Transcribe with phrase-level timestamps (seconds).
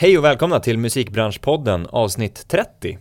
[0.00, 2.98] Hej och välkomna till Musikbranschpodden avsnitt 30.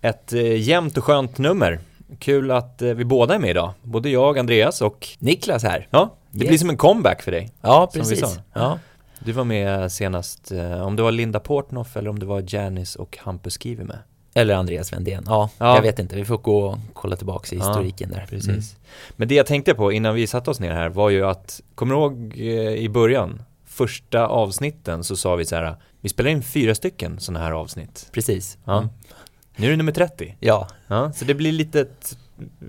[0.00, 1.78] Ett eh, jämnt och skönt nummer.
[2.18, 3.72] Kul att eh, vi båda är med idag.
[3.82, 5.86] Både jag, Andreas och Niklas här.
[5.90, 6.48] Ja, det Yes.
[6.48, 7.50] blir som en comeback för dig.
[7.60, 8.38] Ja, precis.
[8.52, 8.78] Ja.
[9.18, 12.98] Du var med senast, eh, om det var Linda Portnoff eller om det var Janice
[12.98, 13.98] och Hampus Kiwi med.
[14.34, 15.24] Eller Andreas Vendén.
[15.26, 15.74] Ja, Ja.
[15.74, 16.16] jag vet inte.
[16.16, 18.26] Vi får gå och kolla tillbaka i Ja, historiken där.
[18.30, 18.48] Precis.
[18.48, 18.62] Mm.
[19.16, 21.94] Men det jag tänkte på innan vi satte oss ner här var ju att, kommer
[21.94, 22.36] du ihåg
[22.78, 23.42] i början,
[23.78, 28.08] första avsnitten så sa vi så här, vi spelar in fyra stycken sådana här avsnitt.
[28.12, 28.58] Precis.
[28.64, 28.78] Ja.
[28.78, 28.88] Mm.
[29.56, 30.36] Nu är det nummer 30.
[30.40, 30.68] Ja.
[30.86, 32.18] Ja, så det blir lite ett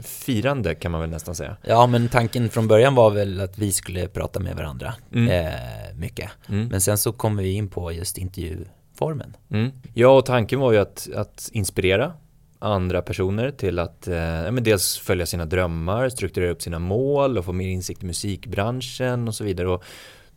[0.04, 1.58] firande kan man väl nästan säga.
[1.64, 5.28] ja, men tanken från början var väl att vi skulle prata med varandra Mm.
[5.46, 6.30] eh, mycket.
[6.50, 6.68] Mm.
[6.68, 9.36] Men sen så kommer vi in på just intervjuformen.
[9.52, 9.72] Mm.
[9.94, 12.14] Ja, och tanken var ju att, att inspirera
[12.60, 14.16] andra personer till att eh,
[14.52, 19.28] men dels följa sina drömmar, strukturera upp sina mål och få mer insikt i musikbranschen
[19.28, 19.68] och så vidare.
[19.70, 19.84] Och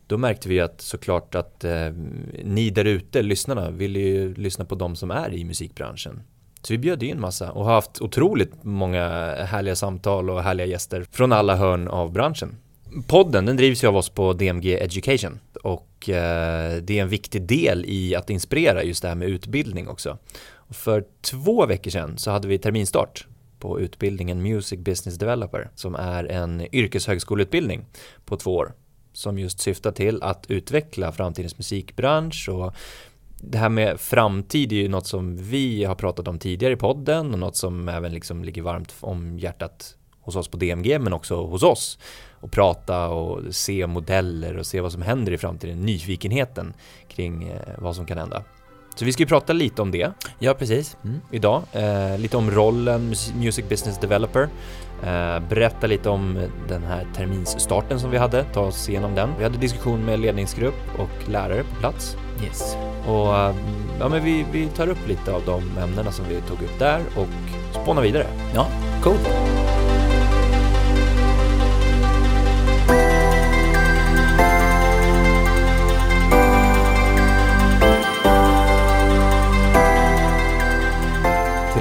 [0.07, 1.91] då märkte vi att såklart att eh,
[2.43, 6.21] ni där ute, lyssnarna, vill ju lyssna på de som är i musikbranschen.
[6.61, 11.05] Så vi bjöd in massa och har haft otroligt många härliga samtal och härliga gäster
[11.11, 12.55] från alla hörn av branschen.
[13.07, 17.41] Podden den drivs ju av oss på DMG Education och eh, det är en viktig
[17.41, 20.17] del i att inspirera just det här med utbildning också.
[20.53, 23.27] Och för två veckor sedan så hade vi terminstart
[23.59, 27.85] på utbildningen Music Business Developer som är en yrkeshögskoleutbildning
[28.25, 28.73] på två år
[29.13, 32.73] som just syftar till att utveckla framtidens musikbransch och
[33.45, 37.33] det här med framtid är ju något som vi har pratat om tidigare i podden
[37.33, 41.45] och något som även liksom ligger varmt om hjärtat hos oss på DMG men också
[41.45, 41.99] hos oss
[42.31, 46.73] och prata och se modeller och se vad som händer i framtiden, nyfikenheten
[47.07, 48.43] kring eh, vad som kan hända.
[48.95, 50.97] Så vi ska ju prata lite om det Ja, precis.
[51.03, 51.21] Mm.
[51.31, 54.49] idag, eh, lite om rollen mus- Music Business Developer,
[55.03, 59.29] eh, berätta lite om den här terminsstarten som vi hade, ta oss igenom den.
[59.37, 62.75] Vi hade diskussion med ledningsgrupp och lärare på plats Yes.
[63.07, 63.55] och eh,
[63.99, 67.01] ja, men vi, vi tar upp lite av de ämnena som vi tog upp där
[67.15, 67.27] och
[67.83, 68.27] spånar vidare.
[68.55, 68.67] Ja,
[69.03, 69.17] cool.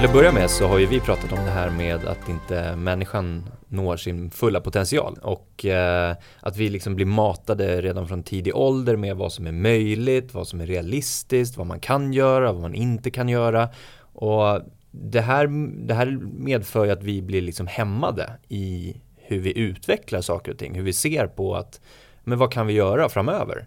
[0.02, 2.76] Till att börja med så har ju vi pratat om det här med att inte
[2.76, 8.56] människan når sin fulla potential och eh, att vi liksom blir matade redan från tidig
[8.56, 12.62] ålder med vad som är möjligt, vad som är realistiskt, vad man kan göra, vad
[12.62, 13.68] man inte kan göra
[14.12, 14.60] och
[14.90, 15.46] det här,
[15.86, 20.58] det här medför ju att vi blir liksom hämmade i hur vi utvecklar saker och
[20.58, 21.80] ting, hur vi ser på att
[22.24, 23.66] men vad kan vi göra framöver?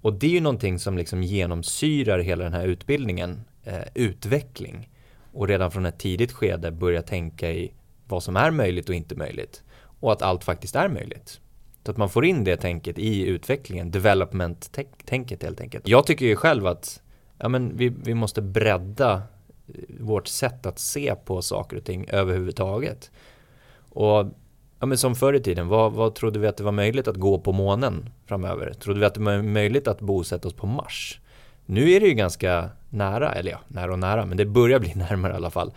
[0.00, 4.88] Och det är ju någonting som liksom genomsyrar hela den här utbildningen, eh, utveckling
[5.36, 7.72] och redan från ett tidigt skede börja tänka i
[8.08, 9.62] vad som är möjligt och inte möjligt
[10.00, 11.40] och att allt faktiskt är möjligt.
[11.84, 15.88] Så att man får in det tänket i utvecklingen, development-tänket helt enkelt.
[15.88, 17.02] Jag tycker ju själv att
[17.38, 22.08] ja, men vi, vi måste bredda eh, vårt sätt att se på saker och ting
[22.08, 23.10] överhuvudtaget.
[23.88, 24.26] Och
[24.80, 27.16] ja, men som förr i tiden, vad, vad trodde vi att det var möjligt att
[27.16, 28.72] gå på månen framöver?
[28.72, 31.20] Trodde vi att det var möjligt att bosätta oss på Mars?
[31.66, 34.94] Nu är det ju ganska nära, eller ja, nära och nära, men det börjar bli
[34.94, 35.72] närmare i alla fall.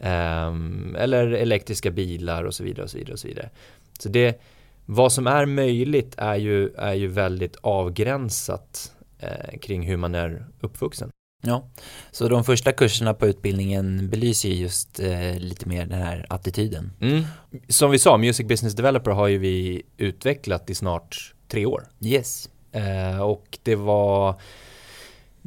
[0.00, 3.50] Ehm, eller elektriska bilar och så vidare och så vidare och så vidare.
[3.98, 4.40] Så det,
[4.86, 10.46] vad som är möjligt är ju, är ju väldigt avgränsat eh, kring hur man är
[10.60, 11.10] uppvuxen.
[11.46, 11.68] Ja,
[12.10, 16.92] så de första kurserna på utbildningen belyser ju just eh, lite mer den här attityden.
[17.68, 21.84] Som vi sa, Music Business Developer har ju vi utvecklat i snart tre år.
[22.00, 22.48] Yes.
[22.72, 24.40] Eh, och det var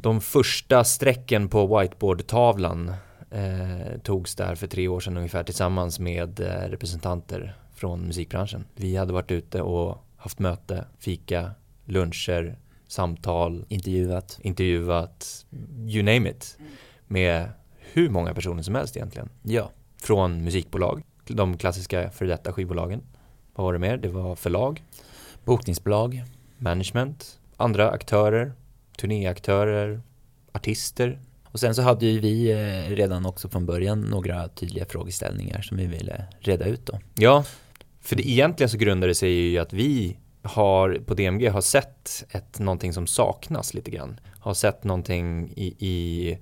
[0.00, 2.92] de första strecken på whiteboardtavlan
[3.30, 8.64] eh, togs där för tre år sedan ungefär tillsammans med eh, representanter från musikbranschen.
[8.74, 11.50] Vi hade varit ute och haft möte, fika,
[11.84, 14.38] luncher, samtal, Intervjuat.
[14.42, 15.46] intervjuat,
[15.88, 16.58] you name it,
[17.06, 17.48] med
[17.92, 19.28] hur många personer som helst egentligen.
[19.42, 19.70] Ja.
[20.02, 23.02] Från musikbolag, de klassiska för detta skivbolagen.
[23.54, 23.96] Vad var det mer?
[23.96, 24.82] Det var förlag,
[25.44, 26.24] Bokningsbolag.
[26.58, 28.52] management, andra aktörer,
[29.00, 30.00] turnéaktörer,
[30.52, 31.18] artister.
[31.44, 35.76] Och sen så hade ju vi eh, redan också från början några tydliga frågeställningar som
[35.76, 37.00] vi ville reda ut då.
[37.14, 37.44] Ja,
[38.00, 41.60] för det egentligen så grundar det sig ju i att vi har på DMG har
[41.60, 44.20] sett ett, någonting som saknas lite grann.
[44.38, 46.38] Har sett någonting i, i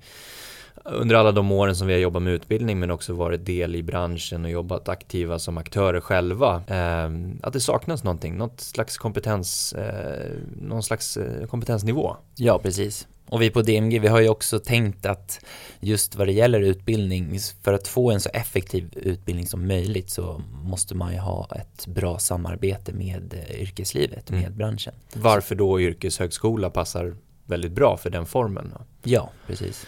[0.85, 3.83] under alla de åren som vi har jobbat med utbildning men också varit del i
[3.83, 6.63] branschen och jobbat aktiva som aktörer själva.
[6.67, 7.09] Eh,
[7.43, 10.31] att det saknas någonting, något slags kompetens, eh,
[10.61, 12.15] någon slags eh, kompetensnivå.
[12.35, 13.07] Ja, precis.
[13.29, 15.39] Och vi på DMG, vi har ju också tänkt att
[15.79, 20.41] just vad det gäller utbildning, för att få en så effektiv utbildning som möjligt så
[20.63, 24.41] måste man ju ha ett bra samarbete med eh, yrkeslivet, Mm.
[24.41, 24.93] med branschen.
[25.13, 27.15] Varför då yrkeshögskola passar
[27.45, 28.73] väldigt bra för den formen.
[29.03, 29.85] Ja, precis.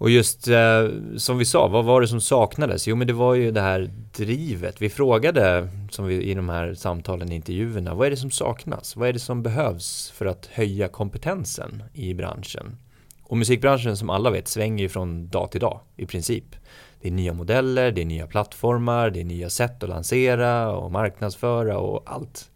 [0.00, 2.88] Och just eh, som vi sa, vad var det som saknades?
[2.88, 4.82] Jo men det var ju det här drivet.
[4.82, 8.96] Vi frågade, som vi i de här samtalen, intervjuerna, vad är det som saknas?
[8.96, 12.76] Vad är det som behövs för att höja kompetensen i branschen?
[13.22, 16.56] Och musikbranschen som alla vet svänger ju från dag till dag i princip.
[17.00, 20.92] Det är nya modeller, det är nya plattformar, det är nya sätt att lansera och
[20.92, 22.50] marknadsföra och allt.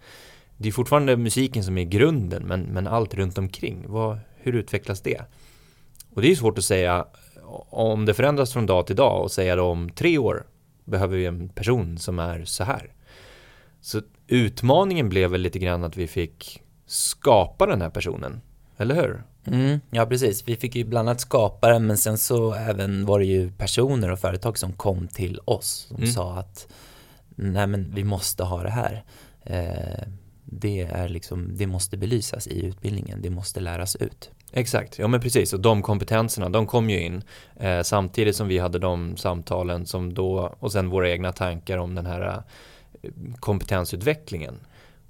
[0.56, 5.00] Det är fortfarande musiken som är grunden men, men allt runt omkring, vad, hur utvecklas
[5.00, 5.20] det?
[6.14, 7.06] Och det är svårt att säga
[7.70, 10.46] om det förändras från dag till dag och säga då om tre år
[10.84, 12.92] behöver vi en person som är så här.
[13.80, 18.40] Så utmaningen blev väl lite grann att vi fick skapa den här personen,
[18.76, 19.22] eller hur?
[19.46, 20.48] Mm, ja, precis.
[20.48, 24.10] Vi fick ju bland annat skapa den, men sen så även var det ju personer
[24.10, 26.08] och företag som kom till oss som mm.
[26.08, 26.68] sa att
[27.34, 29.04] nej men vi måste ha det här.
[29.42, 30.08] Eh,
[30.44, 34.30] det är liksom, det måste belysas i utbildningen, det måste läras ut.
[34.56, 37.22] Exakt, ja men precis och de kompetenserna de kom ju in
[37.56, 41.94] eh, samtidigt som vi hade de samtalen som då och sen våra egna tankar om
[41.94, 42.42] den här
[43.02, 43.10] eh,
[43.40, 44.54] kompetensutvecklingen.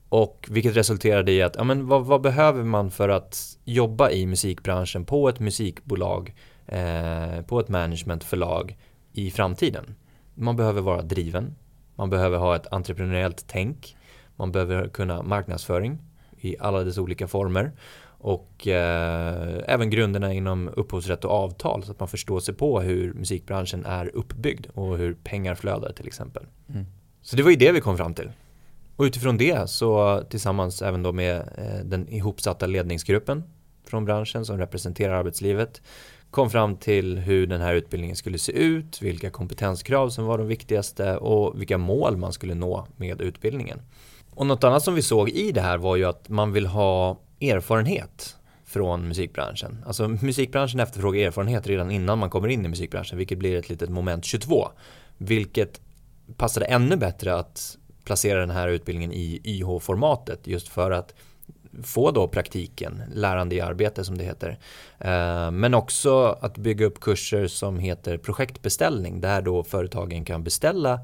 [0.08, 4.26] Och vilket resulterade i att, ja men vad, vad, behöver man för att jobba i
[4.26, 6.35] musikbranschen på ett musikbolag,
[6.67, 8.76] eh, på ett managementförlag
[9.12, 9.94] i framtiden?
[10.35, 11.55] Man behöver vara driven,
[11.94, 13.96] man behöver ha ett entreprenöriellt tänk,
[14.37, 15.99] man behöver kunna marknadsföring
[16.41, 17.73] i alla dess olika former
[18.25, 23.15] och eh, även grunderna inom upphovsrätt och avtal så att man förstår sig på hur
[23.15, 26.47] musikbranschen är uppbyggd och hur pengar flödar till exempel.
[26.69, 26.87] Mm.
[27.23, 28.31] Så det var ju det vi kom fram till.
[28.97, 33.43] Och utifrån det så tillsammans även då med eh, den ihopsatta ledningsgruppen
[33.87, 35.82] från branschen som representerar arbetslivet
[36.31, 40.47] kom fram till hur den här utbildningen skulle se ut, vilka kompetenskrav som var de
[40.47, 43.81] viktigaste och vilka mål man skulle nå med utbildningen.
[44.35, 47.20] Och något annat som vi såg i det här var ju att man vill ha
[47.50, 49.85] erfarenhet från musikbranschen.
[49.87, 53.91] Alltså musikbranschen efterfrågar erfarenhet redan innan man kommer in i musikbranschen vilket blir ett litet
[53.91, 54.69] moment 22.
[55.19, 55.81] Vilket
[56.37, 61.14] passade ännu bättre att placera den här utbildningen i YH-formatet just för att
[61.82, 64.58] få då praktiken, lärande i arbete som det heter.
[64.99, 71.00] Eh, men också att bygga upp kurser som heter projektbeställning där då företagen kan beställa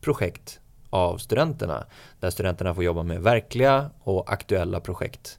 [0.00, 0.60] projekt
[0.90, 1.86] av studenterna.
[2.20, 5.38] Där studenterna får jobba med verkliga och aktuella projekt.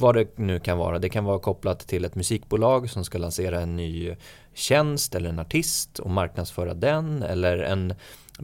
[0.00, 0.98] Vad det nu kan vara.
[0.98, 4.16] Det kan vara kopplat till ett musikbolag som ska lansera en ny
[4.54, 7.94] tjänst eller en artist och marknadsföra den eller en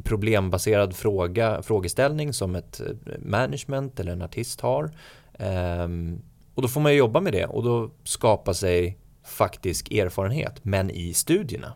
[0.05, 2.87] problembaserad fråga, frågeställning som ett eh,
[3.19, 4.91] management eller en artist har.
[5.39, 6.23] Um,
[6.55, 11.15] och då får man jobba med det och då skapa sig faktisk erfarenhet men i
[11.15, 11.73] studierna.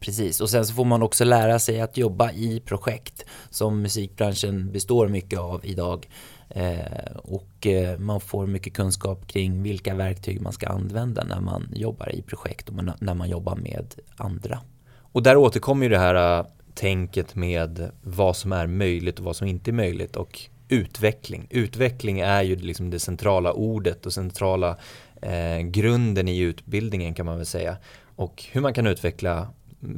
[0.00, 4.72] Precis, och sen så får man också lära sig att jobba i projekt som musikbranschen
[4.72, 6.08] består mycket av idag.
[6.56, 11.68] Eh, och eh, man får mycket kunskap kring vilka verktyg man ska använda när man
[11.74, 14.58] jobbar i projekt och när man jobbar med andra.
[14.96, 19.36] Och där återkommer ju det här eh, tänket med vad som är möjligt och vad
[19.36, 21.46] som inte är möjligt och utveckling.
[21.50, 24.76] Utveckling är ju liksom det centrala ordet och centrala
[25.22, 27.76] eh, grunden i utbildningen kan man väl säga.
[28.16, 29.48] Och hur man kan utveckla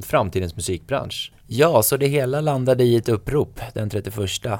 [0.02, 1.32] framtidens musikbransch.
[1.48, 4.14] Ja, så det hela landade i ett upprop den 31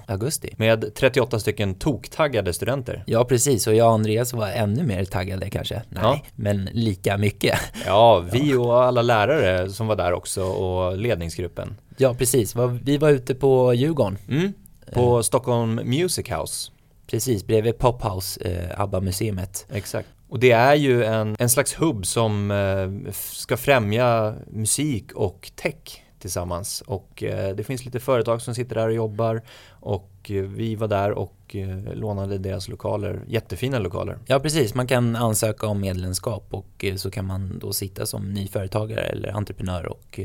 [0.06, 0.54] augusti.
[0.56, 3.04] Med 38 stycken toktaggade studenter.
[3.06, 3.66] Ja, precis.
[3.66, 5.82] Och jag och Andreas var ännu mer taggade kanske.
[5.88, 6.20] Nej, ja.
[6.34, 7.58] men lika mycket.
[7.86, 11.76] Ja, vi och alla lärare som var där också och ledningsgruppen.
[11.96, 12.56] Ja, precis.
[12.82, 14.18] Vi var ute på Djurgården.
[14.28, 14.52] Mm,
[14.92, 16.70] på Stockholm Music House.
[17.06, 19.66] Precis, bredvid Pophouse, eh, ABBA-museet.
[19.72, 20.08] Exakt.
[20.28, 26.02] Och det är ju en, en slags hubb som eh, ska främja musik och tech
[26.26, 26.80] tillsammans.
[26.86, 30.88] Och eh, det finns lite företag som sitter där och jobbar och eh, vi var
[30.88, 34.18] där och eh, lånade deras lokaler, jättefina lokaler.
[34.26, 38.48] Ja precis, man kan ansöka om medlemskap och så kan man då sitta som ny
[38.48, 40.20] företagare eller entreprenör och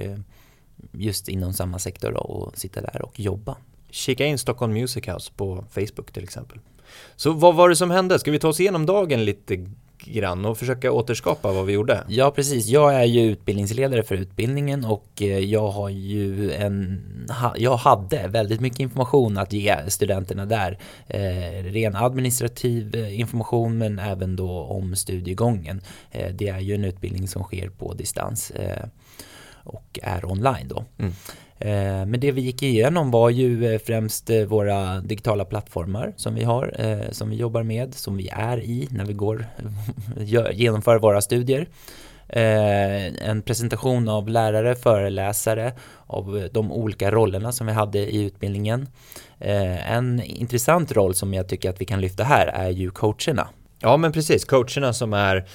[0.91, 3.57] just inom samma sektor och sitta där och jobba.
[3.89, 6.59] Kika in Stockholm Music House på Facebook till exempel.
[7.15, 8.19] Så vad var det som hände?
[8.19, 9.65] Ska vi ta oss igenom dagen lite
[10.05, 12.03] grann och försöka återskapa vad vi gjorde?
[12.07, 12.67] Ja, precis.
[12.67, 17.01] Jag är ju utbildningsledare för utbildningen och eh, jag har ju en,
[17.55, 20.79] jag hade väldigt mycket information att ge studenterna där.
[21.07, 25.81] Eh, ren administrativ eh, information men även då om studiegången.
[26.11, 28.85] Eh, det är ju en utbildning som sker på distans eh,
[29.63, 30.85] och är online då.
[30.97, 31.13] Mm.
[31.61, 36.35] Eh, men det vi gick igenom var ju eh, främst eh, våra digitala plattformar som
[36.35, 36.75] vi har,
[37.11, 39.45] som vi jobbar med, som vi är i när vi går,
[40.53, 41.67] genomför våra studier.
[42.33, 45.73] En presentation av lärare, föreläsare,
[46.07, 48.87] av de olika rollerna som vi hade i utbildningen.
[49.39, 53.47] En intressant roll som jag tycker att vi kan lyfta här är ju coacherna.
[53.79, 55.45] Ja men precis, coacherna som är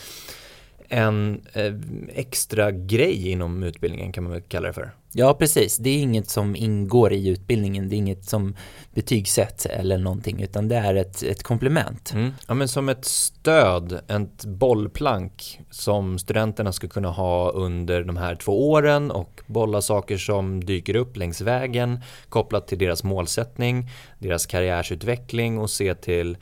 [0.89, 1.75] en eh,
[2.15, 4.91] extra grej inom utbildningen kan man väl kalla det för.
[5.19, 5.77] Ja, precis.
[5.77, 7.89] Det är inget som ingår i utbildningen.
[7.89, 8.55] Det är inget som
[8.95, 12.13] betygsätts eller någonting, utan det är ett, ett komplement.
[12.15, 12.33] Mm.
[12.49, 18.35] Ja, men som ett stöd, ett bollplank som studenterna ska kunna ha under de här
[18.35, 24.47] två åren och bolla saker som dyker upp längs vägen kopplat till deras målsättning, deras
[24.47, 26.37] karriärsutveckling och se till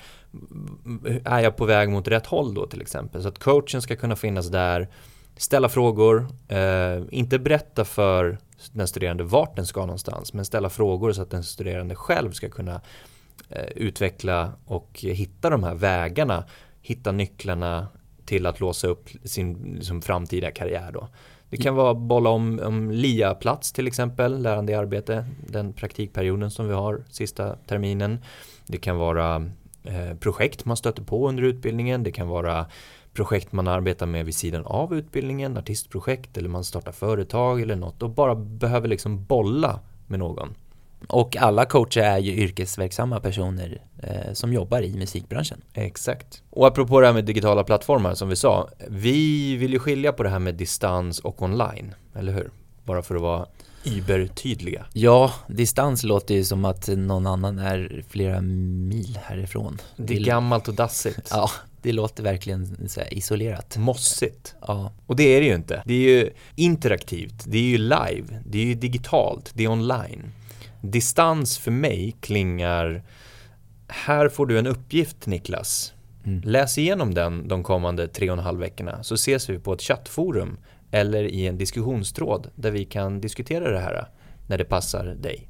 [1.24, 3.22] är jag på väg mot rätt håll då till exempel?
[3.22, 4.88] Så att coachen ska kunna finnas där,
[5.36, 8.38] ställa frågor, eh, inte berätta för
[8.72, 12.48] den studerande vart den ska någonstans, men ställa frågor så att den studerande själv ska
[12.48, 12.80] kunna
[13.48, 16.44] eh, utveckla och hitta de här vägarna,
[16.80, 17.88] hitta nycklarna
[18.24, 21.08] till att låsa upp sin liksom, framtida karriär då.
[21.48, 26.68] Det kan vara bolla om, om LIA-plats till exempel, lärande i arbete, den praktikperioden som
[26.68, 28.18] vi har sista terminen.
[28.66, 29.50] Det kan vara
[30.20, 32.66] projekt man stöter på under utbildningen, det kan vara
[33.12, 38.02] projekt man arbetar med vid sidan av utbildningen, artistprojekt eller man startar företag eller något
[38.02, 40.54] och bara behöver liksom bolla med någon.
[41.08, 45.60] Och alla coacher är ju yrkesverksamma personer eh, som jobbar i musikbranschen.
[45.74, 46.42] Exakt.
[46.50, 50.22] Och apropå det här med digitala plattformar som vi sa, vi vill ju skilja på
[50.22, 52.50] det här med distans och online, eller hur?
[52.84, 53.46] Bara för att vara
[53.84, 54.86] übertydliga.
[54.92, 59.78] Ja, distans låter ju som att någon annan är flera mil härifrån.
[59.96, 61.28] Det är gammalt och dassigt.
[61.30, 61.50] Ja,
[61.82, 63.76] det låter verkligen isolerat.
[63.76, 64.54] Mossigt.
[64.60, 64.92] Ja.
[65.06, 65.82] Och det är det ju inte.
[65.86, 70.32] Det är ju interaktivt, det är ju live, det är ju digitalt, det är online.
[70.80, 73.02] Distans för mig klingar,
[73.88, 75.92] här får du en uppgift Niklas.
[76.26, 76.40] Mm.
[76.44, 79.82] Läs igenom den de kommande tre och en halv veckorna så ses vi på ett
[79.82, 80.58] chattforum
[80.94, 84.08] eller i en diskussionstråd där vi kan diskutera det här
[84.46, 85.48] när det passar dig.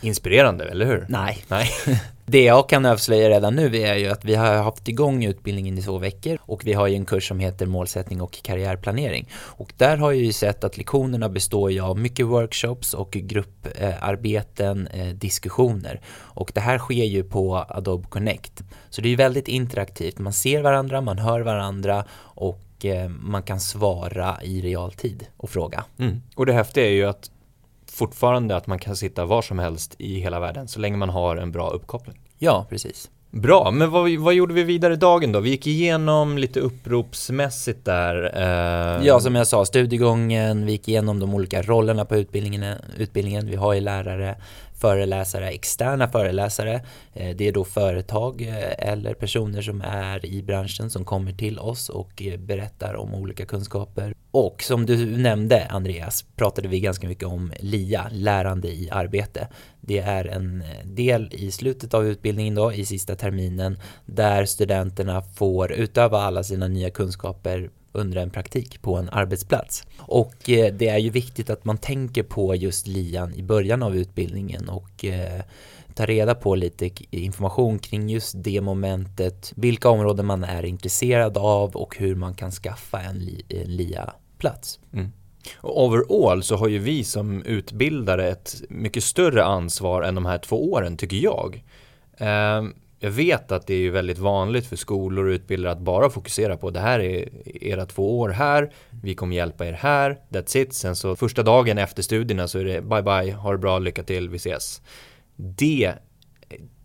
[0.00, 1.06] Inspirerande, eller hur?
[1.08, 1.44] Nej.
[1.48, 1.70] Nej.
[2.26, 5.82] Det jag kan avslöja redan nu är ju att vi har haft igång utbildningen i
[5.82, 9.28] två veckor och vi har ju en kurs som heter målsättning och karriärplanering.
[9.34, 15.06] Och där har jag ju sett att lektionerna består av mycket workshops och grupparbeten, eh,
[15.06, 16.00] diskussioner.
[16.16, 18.62] Och det här sker ju på Adobe Connect.
[18.90, 20.18] Så det är ju väldigt interaktivt.
[20.18, 25.84] Man ser varandra, man hör varandra och eh, man kan svara i realtid och fråga.
[25.98, 26.22] Mm.
[26.36, 27.30] Och det häftiga är ju att
[27.92, 31.36] fortfarande att man kan sitta var som helst i hela världen så länge man har
[31.36, 32.20] en bra uppkoppling.
[32.38, 33.10] Ja, precis.
[33.30, 35.40] Bra, men vad, vad gjorde vi vidare dagen då?
[35.40, 38.32] Vi gick igenom lite uppropsmässigt där.
[38.36, 39.06] Eh...
[39.06, 42.74] Ja, som jag sa, studiegången, vi gick igenom de olika rollerna på utbildningen.
[42.98, 43.46] utbildningen.
[43.46, 44.36] Vi har ju lärare,
[44.74, 46.80] föreläsare, externa föreläsare.
[47.12, 51.58] Eh, det är då företag eh, eller personer som är i branschen som kommer till
[51.58, 54.14] oss och eh, berättar om olika kunskaper.
[54.30, 59.48] Och som du nämnde Andreas pratade vi ganska mycket om LIA, lärande i arbete.
[59.80, 65.72] Det är en del i slutet av utbildningen då, i sista terminen, där studenterna får
[65.72, 69.86] utöva alla sina nya kunskaper under en praktik på en arbetsplats.
[69.98, 73.96] Och eh, det är ju viktigt att man tänker på just lian i början av
[73.96, 75.42] utbildningen och eh,
[75.94, 81.76] ta reda på lite information kring just det momentet, vilka områden man är intresserad av
[81.76, 84.80] och hur man kan skaffa en, li en LIA-plats.
[84.92, 85.12] Mm.
[85.60, 90.72] Overall så har ju vi som utbildare ett mycket större ansvar än de här två
[90.72, 91.64] åren tycker jag.
[92.18, 92.74] Ehm,
[93.04, 96.70] jag vet att det är väldigt vanligt för skolor och utbildare att bara fokusera på
[96.70, 97.28] det här är
[97.64, 100.74] era två år här, vi kommer hjälpa er här, that's it.
[100.74, 104.02] Sen så första dagen efter studierna så är det bye bye, ha det bra, lycka
[104.02, 104.82] till, vi ses.
[105.36, 105.94] Det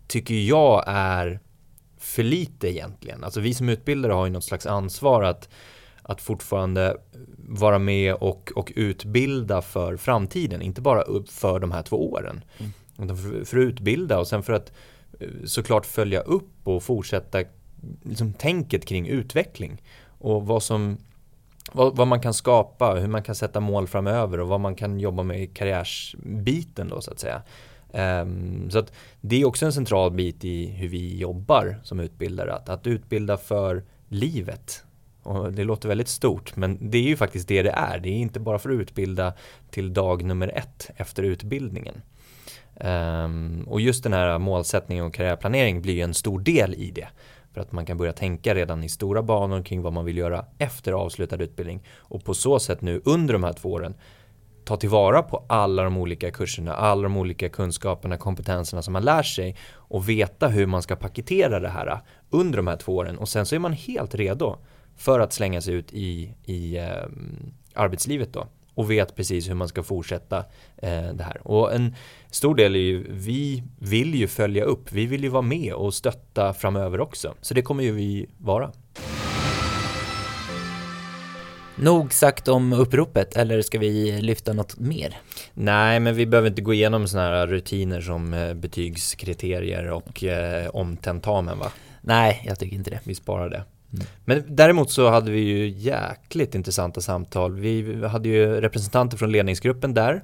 [0.08, 1.40] tycker jag är
[1.98, 3.24] för lite egentligen.
[3.24, 5.50] Alltså vi som utbildare har ju något slags ansvar att,
[6.02, 6.98] att fortfarande
[7.38, 12.44] vara med och, och utbilda för framtiden, inte bara för de här två åren.
[12.58, 12.74] Mm.
[12.94, 14.72] Utan för, för att utbilda och sen för att
[15.46, 17.44] såklart följa upp och fortsätta
[18.04, 19.82] liksom, tänket kring utveckling
[20.20, 20.98] och vad som
[21.72, 25.00] vad, vad, man kan skapa, hur man kan sätta mål framöver och vad man kan
[25.00, 27.42] jobba med i karriärsbiten då så att säga.
[28.22, 32.54] Um, så att det är också en central bit i hur vi jobbar som utbildare,
[32.54, 34.84] att, att utbilda för livet.
[35.24, 38.00] Och det låter väldigt stort, men det är ju faktiskt det det är.
[38.00, 39.34] Det är inte bara för att utbilda
[39.70, 42.02] till dag nummer ett efter utbildningen.
[42.76, 47.08] Um, och just den här målsättningen och karriärplanering blir en stor del i det.
[47.54, 50.46] För att man kan börja tänka redan i stora banor kring vad man vill göra
[50.58, 51.84] efter avslutad utbildning.
[51.98, 53.96] Och på så sätt nu under de här två åren
[54.66, 59.24] ta tillvara på alla de olika kurserna, alla de olika kunskaperna, kompetenserna som man lär
[59.24, 62.00] sig och veta hur man ska paketera det här
[62.30, 63.18] under de här två åren.
[63.18, 64.58] Och sen så är man helt redo
[64.96, 66.86] för att slänga sig ut i, i eh,
[67.74, 68.48] arbetslivet då
[68.80, 70.38] och vet precis hur man ska fortsätta
[70.78, 71.48] eh, det här.
[71.48, 71.96] Och en
[72.32, 75.94] stor del är ju, vi vill ju följa upp, vi vill ju vara med och
[75.94, 77.36] stötta framöver också.
[77.42, 78.72] Så det kommer ju vi vara.
[81.76, 85.18] Nog sagt om uppropet, eller ska vi lyfta något mer?
[85.54, 90.70] Nej, men vi behöver inte gå igenom sådana här rutiner som eh, betygskriterier och eh,
[90.70, 91.72] om tentamen va?
[92.02, 93.00] Nej, jag tycker inte det.
[93.04, 93.64] Vi sparar det.
[93.94, 94.06] Mm.
[94.26, 97.56] Men däremot så hade vi ju jäkligt intressanta samtal.
[97.56, 100.24] Vi hade ju representanter från ledningsgruppen där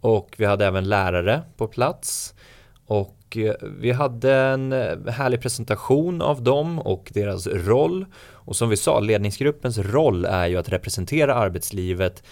[0.00, 2.34] och vi hade även lärare på plats.
[2.86, 8.06] Och eh, vi hade en eh, härlig presentation av dem och deras roll.
[8.32, 12.22] Och som vi sa, ledningsgruppens roll är ju att representera arbetslivet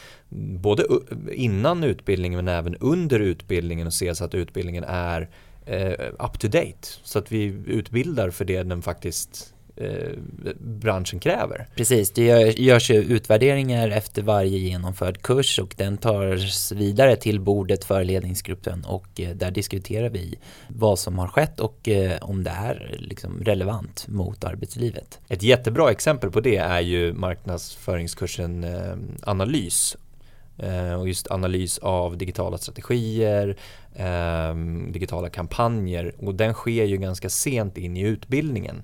[0.59, 0.85] både
[1.33, 5.29] innan utbildningen men även under utbildningen och se så att utbildningen är
[5.67, 6.89] eh, up to date.
[7.03, 10.19] Så att vi utbildar för det den faktiskt eh,
[10.59, 11.69] branschen kräver.
[11.77, 17.41] Precis, det gör, görs ju utvärderingar efter varje genomförd kurs och den tas vidare till
[17.41, 20.39] bordet för ledningsgruppen och eh, där diskuterar vi
[20.69, 25.21] vad som har skett och eh, om det är liksom relevant mot arbetslivet.
[25.29, 28.67] Ett jättebra exempel på det är ju marknadsföringskursen
[29.23, 29.97] analys
[30.99, 33.57] och just analys av digitala strategier,
[33.95, 34.55] eh,
[34.93, 38.83] digitala kampanjer och den sker ju ganska sent in i utbildningen.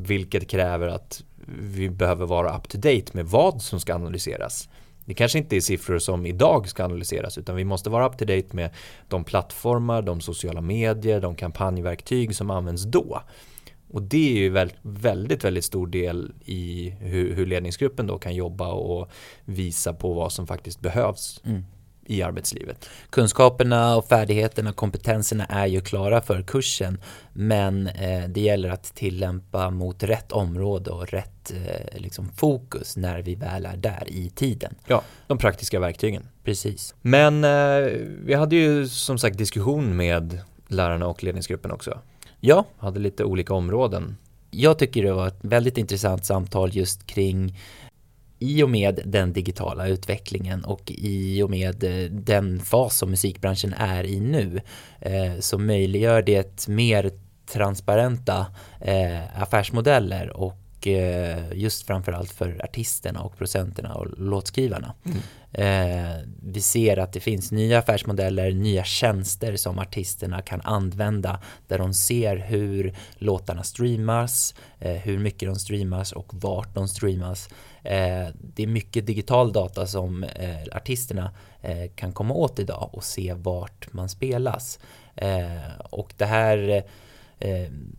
[0.00, 1.24] Vilket kräver att
[1.58, 4.68] vi behöver vara up to date med vad som ska analyseras.
[5.04, 8.24] Det kanske inte är siffror som idag ska analyseras utan vi måste vara up to
[8.24, 8.70] date med
[9.08, 13.22] de plattformar, de sociala medier, de kampanjverktyg som används då.
[13.90, 14.50] Och det är ju
[14.82, 19.10] väldigt, väldigt stor del i hur, ledningsgruppen då kan jobba och
[19.44, 21.40] visa på vad som faktiskt behövs.
[21.44, 21.64] Mm
[22.08, 22.88] i arbetslivet.
[23.10, 26.98] Kunskaperna och färdigheterna och kompetenserna är ju klara för kursen
[27.32, 33.22] men eh, det gäller att tillämpa mot rätt område och rätt eh, liksom fokus när
[33.22, 34.74] vi väl är där i tiden.
[34.86, 36.28] Ja, de praktiska verktygen.
[36.44, 36.94] Precis.
[37.02, 37.92] Men eh,
[38.24, 41.98] vi hade ju som sagt diskussion med lärarna och ledningsgruppen också.
[42.40, 42.64] Ja.
[42.78, 44.16] Hade lite olika områden.
[44.50, 47.56] Jag tycker det var ett väldigt intressant samtal just kring
[48.38, 53.74] i och med den digitala utvecklingen och i och med eh, den fas som musikbranschen
[53.78, 54.60] är i nu
[55.00, 57.10] eh, så möjliggör det mer
[57.52, 58.46] transparenta
[58.80, 60.54] eh, affärsmodeller och
[61.52, 64.94] just framförallt för artisterna och producenterna och låtskrivarna.
[65.04, 66.28] Mm.
[66.42, 71.94] vi ser att det finns nya affärsmodeller, nya tjänster som artisterna kan använda där de
[71.94, 77.48] ser hur låtarna streamas, hur mycket de streamas och vart de streamas
[78.32, 81.30] det är mycket digital data som eh, artisterna
[81.62, 84.78] eh, kan komma åt idag och se vart man spelas.
[85.90, 86.84] och det här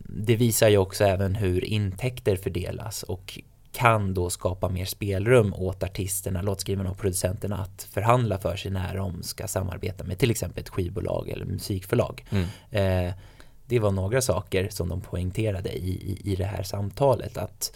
[0.04, 3.38] det visar ju också även hur intäkter fördelas och
[3.72, 8.96] kan då skapa mer spelrum åt artisterna, låtskrivarna och producenterna att förhandla för sig när
[8.96, 12.24] de ska samarbeta med till exempel ett skivbolag eller musikförlag.
[12.30, 13.12] Mm.
[13.66, 17.36] det var några saker som de poängterade i, i, i det här samtalet.
[17.36, 17.72] att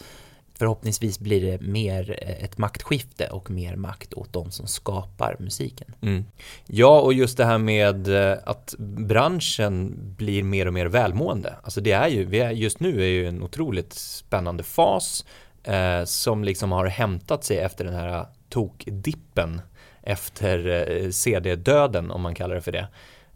[0.59, 5.95] förhoppningsvis blir det mer eh, ett maktskifte och mer makt åt de som skapar musiken.
[6.01, 6.25] Mm.
[6.67, 11.55] Ja, och just det här med eh, att branschen blir mer och mer välmående.
[11.63, 15.25] Alltså det är ju, vi är, just nu är ju en otroligt spännande fas
[15.63, 19.61] eh, som liksom har hämtat sig efter den här tokdippen
[20.03, 22.89] efter eh, CD-döden om man kallar det för det.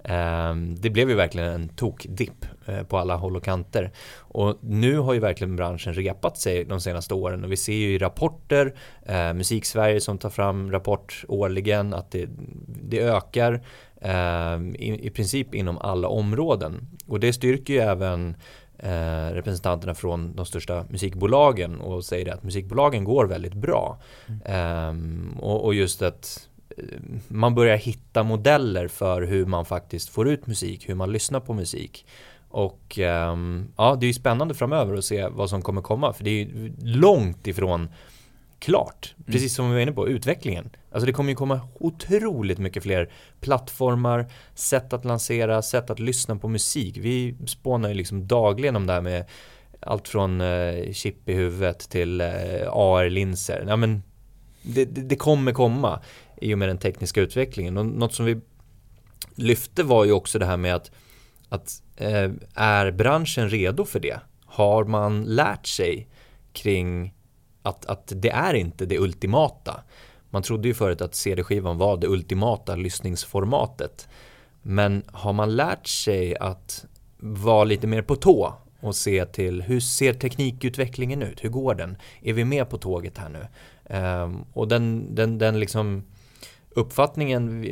[0.09, 3.93] Ehm, det blev ju verkligen en tokdipp eh, på alla håll och kanter.
[4.17, 7.95] Och nu har ju verkligen branschen repat sig de senaste åren och vi ser ju
[7.95, 12.29] i rapporter, eh, Musiksverige som tar fram rapport årligen att det,
[12.67, 13.61] det ökar
[14.01, 16.89] eh, i, i princip inom alla områden.
[17.07, 18.37] Och det styrker ju även
[18.79, 23.99] eh, representanterna från de största musikbolagen och säger att musikbolagen går väldigt bra.
[24.27, 24.41] Mm.
[24.45, 26.49] Ehm, och, och just att
[27.29, 31.55] man börjar hitta modeller för hur man faktiskt får ut musik, hur man lyssnar på
[31.55, 32.07] musik.
[32.49, 36.25] Och um, ja, det är ju spännande framöver att se vad som kommer komma, för
[36.25, 37.89] det är ju långt ifrån
[38.59, 39.15] klart.
[39.17, 39.33] Mm.
[39.33, 40.71] Precis som vi var inne på, utvecklingen.
[40.93, 43.11] Alltså det kommer ju komma otroligt mycket fler
[43.41, 46.97] plattformar, sätt att lansera, sätt att lyssna på musik.
[46.97, 49.25] Vi spånar ju liksom dagligen om det här med
[49.81, 52.29] allt från eh, chip i huvudet till eh,
[52.73, 53.65] AR-linser.
[53.69, 54.03] Ja, men
[54.63, 56.01] det, det, det, kommer komma
[56.41, 57.79] i och med den tekniska utvecklingen.
[57.79, 58.41] Och något som vi
[59.35, 60.91] lyfte var ju också det här med att,
[61.49, 64.21] att eh, är branschen redo för det?
[64.45, 66.09] Har man lärt sig
[66.53, 67.15] kring
[67.63, 69.81] att, att det är inte det ultimata?
[70.31, 74.09] Man trodde ju förut att CD-skivan var det ultimata lyssningsformatet.
[74.63, 76.87] Men har man lärt sig att
[77.19, 81.45] vara lite mer på tå och se till hur ser teknikutvecklingen ut?
[81.45, 81.97] Hur går den?
[82.23, 83.47] Är vi med på tåget här nu?
[83.97, 86.05] Um, och den, den, den liksom
[86.71, 87.63] uppfattningen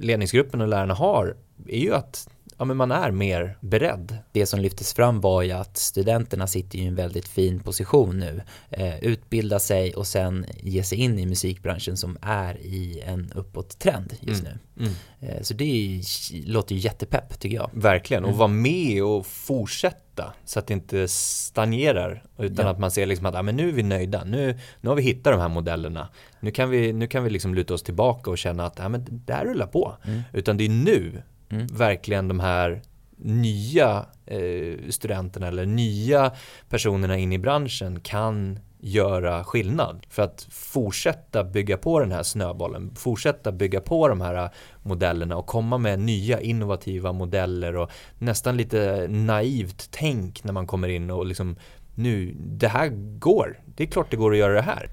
[0.00, 1.36] ledningsgruppen och lärarna har
[1.68, 4.18] är ju att ja, men man är mer beredd.
[4.32, 8.42] Det som lyftes fram var ju att studenterna sitter i en väldigt fin position nu.
[8.70, 14.14] Eh, utbilda sig och sen ge sig in i musikbranschen som är i en uppåttrend
[14.20, 14.58] just mm.
[14.74, 14.84] nu.
[14.84, 14.94] Mm.
[15.20, 16.02] Eh, så det är,
[16.46, 17.70] låter ju jättepepp tycker jag.
[17.72, 18.38] Verkligen, och mm.
[18.38, 22.72] vara med och fortsätta så att det inte stagnerar utan ja.
[22.72, 25.02] att man ser liksom att ah, men nu är vi nöjda, nu, nu har vi
[25.02, 26.08] hittat de här modellerna.
[26.40, 29.04] Nu kan vi, nu kan vi liksom luta oss tillbaka och känna att ah, men
[29.08, 29.96] det här rullar på.
[30.04, 30.22] Mm.
[30.32, 31.66] Utan det är nu mm.
[31.66, 32.82] verkligen de här
[33.16, 36.32] nya eh, studenterna eller nya
[36.68, 40.06] personerna in i branschen kan göra skillnad.
[40.08, 44.50] För att fortsätta bygga på den här snöbollen, fortsätta bygga på de här
[44.82, 50.88] modellerna och komma med nya innovativa modeller och nästan lite naivt tänk när man kommer
[50.88, 51.56] in och liksom
[51.94, 53.60] nu, det här går.
[53.76, 54.90] Det är klart det går att göra det här.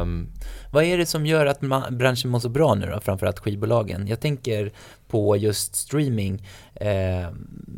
[0.00, 0.28] Um,
[0.70, 4.06] vad är det som gör att branschen mår så bra nu då, framförallt skivbolagen?
[4.06, 4.72] Jag tänker
[5.08, 6.46] på just streaming.
[6.74, 7.28] Eh,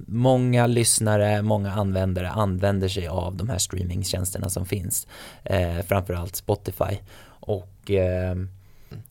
[0.07, 5.07] många lyssnare, många användare använder sig av de här streamingtjänsterna som finns.
[5.45, 6.99] Eh, framförallt Spotify.
[7.27, 8.37] Och eh,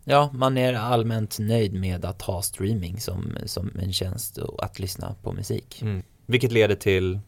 [0.04, 4.80] ja, man är allmänt nöjd med att ha streaming som, som en tjänst och att
[4.80, 5.82] lyssna på musik.
[5.82, 6.04] Mm.
[6.26, 7.20] Vilket leder till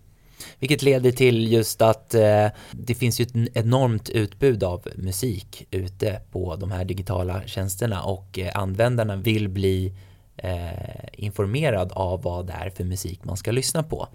[0.59, 6.21] vilket leder till just att eh, det finns ju ett enormt utbud av musik ute
[6.31, 9.93] på de här digitala tjänsterna och eh, användarna vill bli
[10.37, 10.69] eh,
[11.13, 14.07] informerad av vad det är för musik man ska lyssna på.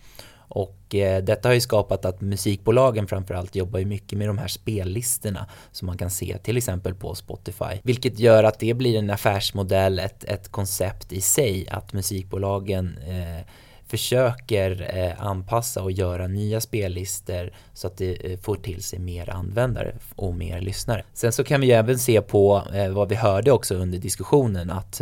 [0.53, 4.49] Och eh, detta har ju skapat att musikbolagen framförallt jobbar ju mycket med de här
[4.49, 7.81] spellistorna som man kan se till exempel på Spotify.
[7.83, 13.47] Vilket gör att det blir en affärsmodell, ett, ett koncept i sig att musikbolagen eh,
[13.91, 19.31] försöker eh, anpassa och göra nya spellistor så att det eh, får till sig mer
[19.31, 21.05] användare och mer lyssnare.
[21.15, 24.71] Sen så kan vi ju även se på eh, vad vi hörde också under diskussionen
[24.71, 25.01] att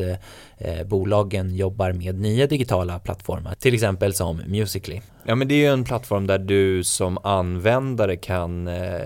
[0.86, 5.00] bolagen jobbar med nya digitala plattformar, till exempel som Musically.
[5.28, 9.00] Ja men det är ju en plattform där du som användare kan eh,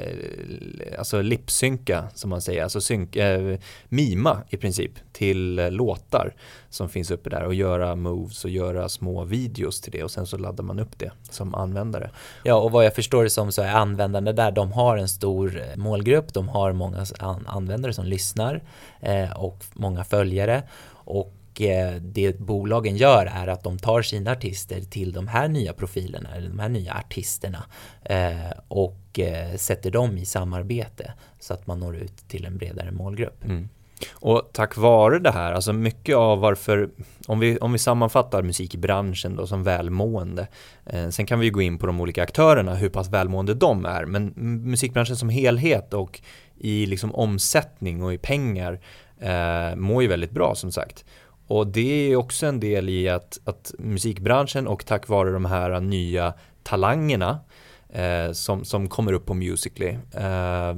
[0.98, 6.34] alltså lipsynka som man säger, alltså synk, eh, mima i princip till eh, låtar
[6.70, 10.26] som finns uppe där och göra moves och göra små videos till det och sen
[10.26, 12.10] så laddar man upp det som användare.
[12.42, 15.60] Ja och vad jag förstår det som så är användarna där, de har en stor
[15.60, 17.06] eh, målgrupp, de har många
[17.46, 18.62] användare som lyssnar
[19.00, 20.62] eh, och många följare
[21.04, 25.48] och och eh, det bolagen gör är att de tar sina artister till de här
[25.48, 27.64] nya profilerna, eller de här nya artisterna
[28.04, 32.90] eh, och eh, sätter dem i samarbete så att man når ut till en bredare
[32.90, 33.44] målgrupp.
[33.44, 33.68] Mm.
[34.12, 36.90] Och tack vare det här, alltså mycket av varför,
[37.26, 40.46] om vi, om vi sammanfattar musikbranschen då som välmående,
[40.86, 44.04] eh, sen kan vi gå in på de olika aktörerna, hur pass välmående de är,
[44.06, 44.32] men
[44.64, 46.20] musikbranschen som helhet och
[46.58, 48.80] i liksom omsättning och i pengar
[49.20, 51.04] eh, mår ju väldigt bra som sagt.
[51.46, 55.80] Och det är också en del i att, att musikbranschen och tack vare de här
[55.80, 57.40] nya talangerna
[57.88, 60.76] eh, som, som kommer upp på Musically eh,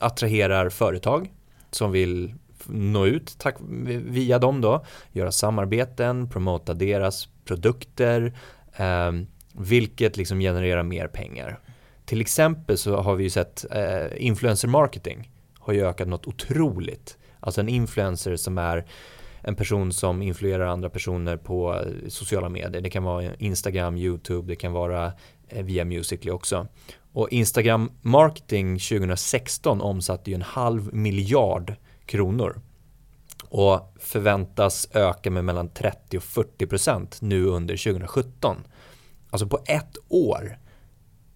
[0.00, 1.32] attraherar företag
[1.70, 2.34] som vill
[2.66, 8.32] nå ut tack, via dem då, göra samarbeten, promota deras produkter,
[8.76, 9.12] eh,
[9.52, 11.58] vilket liksom genererar mer pengar.
[12.04, 17.18] Till exempel så har vi ju sett eh, influencer marketing har ju ökat något otroligt.
[17.40, 18.84] Alltså en influencer som är
[19.44, 22.82] en person som influerar andra personer på eh, sociala medier.
[22.82, 25.12] Det kan vara Instagram, YouTube, det kan vara
[25.48, 26.66] eh, via Musically också.
[27.12, 31.74] Och Instagram marketing 2016 omsatte ju en halv miljard
[32.06, 32.60] kronor
[33.48, 38.56] och förväntas öka med mellan 30 och 40 procent nu under 2017.
[39.30, 40.58] Alltså på ett år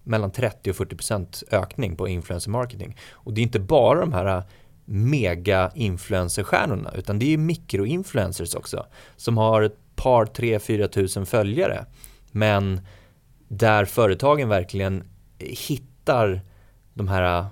[0.03, 2.97] mellan 30 och 40 procent ökning på influencer marketing.
[3.11, 4.43] Och det är inte bara de här
[4.91, 11.85] mega influencerstjärnorna utan det är mikroinfluencers också som har ett par, tre, fyra tusen följare.
[12.31, 12.81] Men
[13.47, 15.03] där företagen verkligen
[15.39, 16.41] hittar
[16.93, 17.45] de här äh,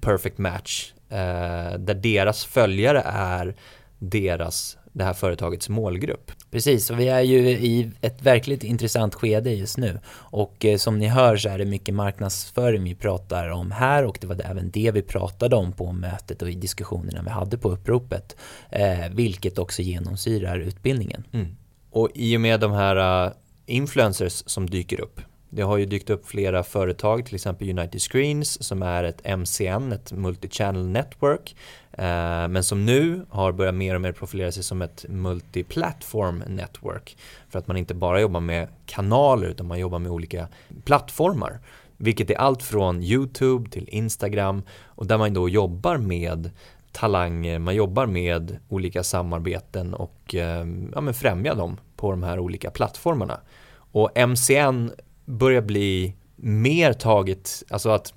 [0.00, 3.56] perfect match eh, där deras följare är
[3.98, 6.32] deras det här företagets målgrupp.
[6.50, 9.98] Precis, och vi är ju i ett verkligt intressant skede just nu.
[10.14, 14.18] Och eh, som ni hör så är det mycket marknadsföring vi pratar om här och
[14.20, 17.70] det var även det vi pratade om på mötet och i diskussionerna vi hade på
[17.70, 18.36] uppropet.
[18.70, 21.26] Eh, vilket också genomsyrar utbildningen.
[21.32, 21.56] Mm.
[21.90, 23.32] Och i och med de här uh,
[23.66, 25.20] influencers som dyker upp
[25.54, 29.92] det har ju dykt upp flera företag, till exempel United Screens som är ett MCN,
[29.92, 31.54] ett multi-channel network
[31.92, 37.16] Eh, men som nu har börjat mer och mer profilera sig som ett multiplatform network.
[37.48, 40.48] För att man inte bara jobbar med kanaler utan man jobbar med olika
[40.84, 41.60] plattformar.
[41.96, 46.50] Vilket är allt från YouTube till Instagram och där man då jobbar med
[46.92, 52.38] talanger, man jobbar med olika samarbeten och eh, ja, men främjar dem på de här
[52.38, 53.40] olika plattformarna.
[53.74, 54.90] Och MCN
[55.24, 58.14] börjar bli mer taget, alltså att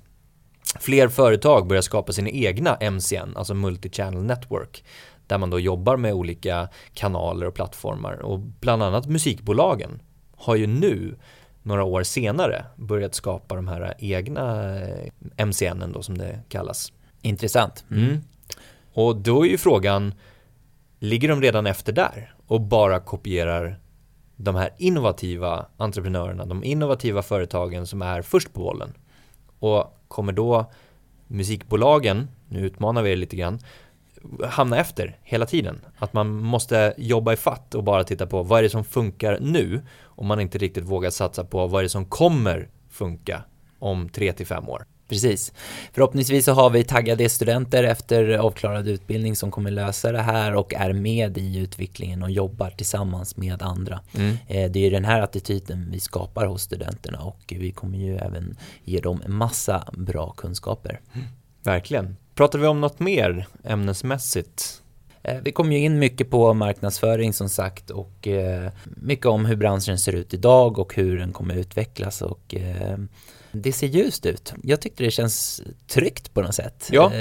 [0.80, 4.84] fler företag börjar skapa sina egna MCN, alltså Multi-Channel Network,
[5.26, 10.02] där man då jobbar med olika kanaler och plattformar och bland annat musikbolagen
[10.36, 11.16] har ju nu
[11.62, 16.92] några år senare börjat skapa de här egna eh, MCN då som det kallas.
[17.22, 17.84] Intressant.
[17.90, 18.18] Mm.
[18.92, 20.14] Och då är ju frågan,
[20.98, 23.78] ligger de redan efter där och bara kopierar
[24.36, 28.94] de här innovativa entreprenörerna, de innovativa företagen som är först på bollen?
[29.58, 30.70] Och kommer då
[31.26, 33.58] musikbolagen, nu utmanar vi er lite grann,
[34.44, 35.80] hamna efter hela tiden.
[35.98, 39.38] Att man måste jobba i fatt och bara titta på vad är det som funkar
[39.40, 43.42] nu om man inte riktigt vågar satsa på vad är det som kommer funka
[43.78, 44.84] om 3 till 5 år.
[45.08, 45.52] Precis.
[45.92, 50.74] Förhoppningsvis så har vi taggade studenter efter avklarad utbildning som kommer lösa det här och
[50.74, 54.00] är med i utvecklingen och jobbar tillsammans med andra.
[54.14, 54.36] Mm.
[54.48, 58.56] Eh, det är den här attityden vi skapar hos studenterna och vi kommer ju även
[58.84, 61.00] ge dem massa bra kunskaper.
[61.14, 61.26] Mm.
[61.62, 62.16] Verkligen.
[62.34, 64.82] Pratar vi om något mer ämnesmässigt?
[65.22, 69.56] Eh, vi kommer ju in mycket på marknadsföring som sagt och eh, mycket om hur
[69.56, 72.54] branschen ser ut idag och hur den kommer utvecklas och
[73.62, 74.54] det ser ljust ut.
[74.62, 76.88] Jag tyckte det känns tryggt på något sätt.
[76.92, 77.12] Ja,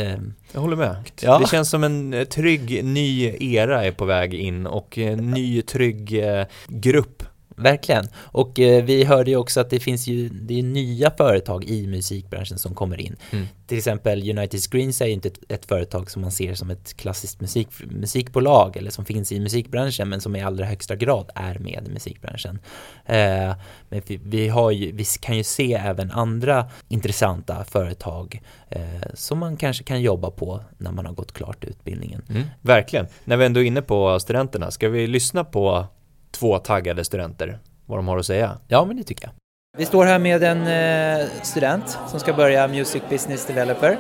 [0.52, 0.96] jag håller med.
[1.22, 1.40] Ja.
[1.40, 6.24] Det känns som en trygg ny era är på väg in och en ny trygg
[6.68, 7.24] grupp
[7.56, 8.08] Verkligen.
[8.16, 11.88] Och eh, vi hörde ju också att det finns ju det är nya företag i
[11.88, 13.16] musikbranschen som kommer in.
[13.32, 13.48] Mm.
[13.68, 16.98] Till exempel United Screens är ju inte ett, ett, företag som man ser som ett
[16.98, 21.60] klassiskt musik, musikbolag eller som finns i musikbranschen men som i allra högsta grad är
[21.60, 22.60] med i musikbranschen.
[23.06, 23.54] Eh,
[23.90, 28.82] men vi, vi, har ju, vi kan ju se även andra intressanta företag eh,
[29.14, 32.22] som man kanske kan jobba på när man har gått klart utbildningen.
[32.30, 32.44] Mm.
[32.62, 33.08] Verkligen.
[33.24, 35.88] När vi ändå är inne på studenterna, ska vi lyssna på
[36.36, 38.58] två taggade studenter vad de har att säga.
[38.68, 39.32] Ja, men det tycker jag.
[39.78, 43.98] Vi står här med en eh, student som ska börja Music Business Developer.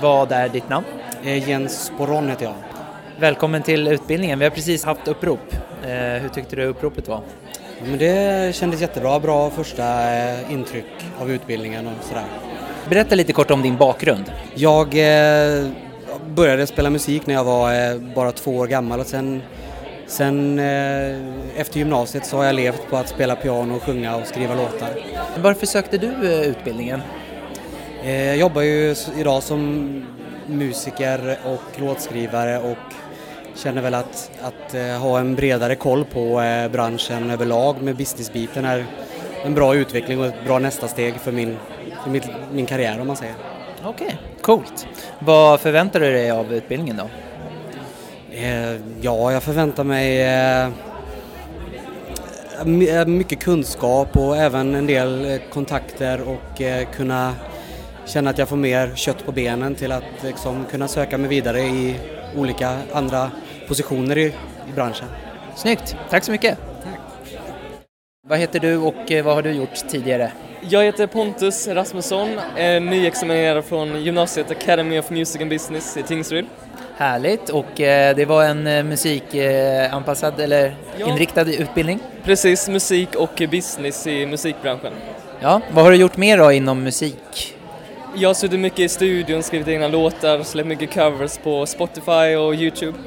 [0.00, 0.86] Vad är ditt namn?
[1.24, 2.54] Eh, Jens Sporon heter jag.
[3.20, 4.38] Välkommen till utbildningen.
[4.38, 5.54] Vi har precis haft upprop.
[5.82, 5.90] Eh,
[6.22, 7.20] hur tyckte du uppropet var?
[7.84, 9.20] Men det kändes jättebra.
[9.20, 9.84] Bra första
[10.50, 12.24] intryck av utbildningen och sådär.
[12.88, 14.32] Berätta lite kort om din bakgrund.
[14.54, 14.88] Jag
[16.26, 19.42] började spela musik när jag var bara två år gammal och sen
[20.10, 24.54] Sen eh, efter gymnasiet så har jag levt på att spela piano, sjunga och skriva
[24.54, 24.88] låtar.
[25.38, 27.00] Varför sökte du eh, utbildningen?
[28.04, 30.06] Eh, jag jobbar ju idag som
[30.46, 32.94] musiker och låtskrivare och
[33.54, 36.42] känner väl att, att ha en bredare koll på
[36.72, 38.84] branschen överlag med businessbiten är
[39.44, 41.56] en bra utveckling och ett bra nästa steg för min,
[42.02, 43.34] för min, min karriär om man säger.
[43.84, 44.86] Okej, okay, coolt.
[45.18, 47.29] Vad förväntar du dig av utbildningen då?
[48.32, 50.64] Eh, ja, jag förväntar mig eh,
[52.98, 56.62] eh, mycket kunskap och även en del kontakter och
[56.94, 57.34] kunna
[58.06, 61.60] känna att jag får mer kött på benen till att liksom kunna söka mig vidare
[61.60, 61.96] i
[62.36, 63.30] olika andra
[63.68, 64.26] positioner i,
[64.68, 65.06] i branschen.
[65.56, 66.58] Snyggt, tack så mycket!
[66.84, 67.00] Tack.
[68.28, 70.32] Vad heter du och vad har du gjort tidigare?
[70.62, 72.28] Jag heter Pontus Rasmusson,
[72.80, 76.46] nyexaminerad från gymnasiet Academy of Music and Business i Tingsryd.
[77.00, 81.08] Härligt och eh, det var en eh, musikanpassad eller ja.
[81.08, 82.00] inriktad utbildning?
[82.24, 84.92] Precis, musik och business i musikbranschen.
[85.40, 87.56] Ja, vad har du gjort mer då inom musik?
[88.14, 92.54] Jag har suttit mycket i studion, skrivit egna låtar, släppt mycket covers på Spotify och
[92.54, 92.98] Youtube.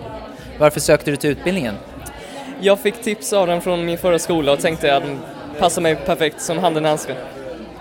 [0.57, 1.75] Varför sökte du till utbildningen?
[2.61, 5.19] Jag fick tips av den från min förra skola och tänkte att den
[5.59, 7.15] passar mig perfekt som handen i handsken.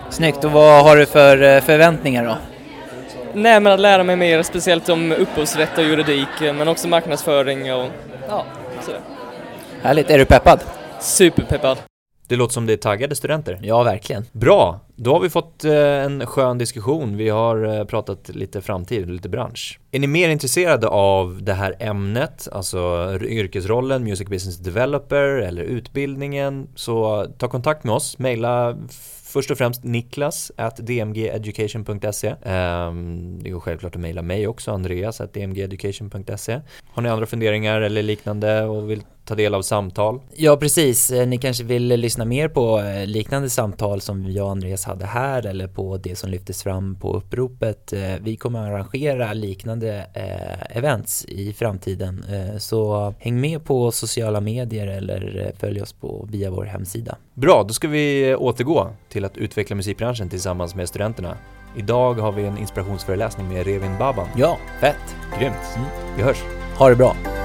[0.09, 2.52] Snyggt, och vad har du för eh, förväntningar då?
[3.33, 7.89] Nej, men att lära mig mer, speciellt om upphovsrätt och juridik, men också marknadsföring och
[8.27, 8.45] ja,
[8.81, 8.99] sådär.
[9.81, 10.59] Härligt, är du peppad?
[10.99, 11.77] Superpeppad.
[12.27, 13.59] Det låter som det är taggade studenter.
[13.63, 14.25] Ja, verkligen.
[14.31, 17.17] Bra, då har vi fått eh, en skön diskussion.
[17.17, 19.79] Vi har eh, pratat lite framtid, lite bransch.
[19.91, 26.67] Är ni mer intresserade av det här ämnet, alltså yrkesrollen, Music Business Developer eller utbildningen,
[26.75, 28.77] så ta kontakt med oss, mejla
[29.33, 32.29] Först och främst Niklas at dmgeducation.se.
[32.29, 36.61] Um, det går självklart att mejla mig också, Andreas at dmgeducation.se.
[36.87, 40.21] Har ni andra funderingar eller liknande och vill ta del av samtal?
[40.35, 41.11] Ja, precis.
[41.11, 45.05] Eh, ni kanske vill lyssna mer på eh, liknande samtal som jag och Andreas hade
[45.05, 47.93] här eller på det som lyftes fram på uppropet.
[47.93, 50.05] Eh, vi kommer att arrangera liknande
[50.69, 52.25] events i framtiden,
[52.57, 57.17] så häng med på sociala medier eller följ oss på via vår hemsida.
[57.33, 61.37] Bra, då ska vi återgå till att utveckla musikbranschen tillsammans med studenterna.
[61.77, 64.27] Idag har vi en inspirationsföreläsning med Revin Baban.
[64.37, 65.15] Ja, fett!
[65.39, 65.55] Grymt.
[65.75, 65.87] Mm.
[66.17, 66.43] Vi hörs.
[66.77, 67.42] Ha det bra.